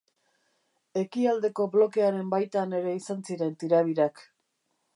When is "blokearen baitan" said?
1.75-2.73